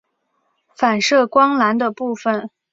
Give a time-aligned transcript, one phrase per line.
[0.75, 2.49] 反射光栅的部分。